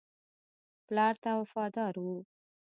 [0.87, 2.17] پلار ته وفادار وو.